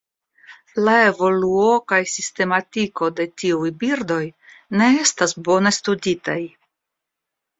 La 0.85 0.93
evoluo 1.09 1.65
kaj 1.91 1.99
sistematiko 2.11 3.09
de 3.19 3.27
tiuj 3.41 3.69
birdoj 3.83 4.19
ne 4.81 4.89
estas 5.03 5.35
bone 5.49 5.75
studitaj. 5.81 6.39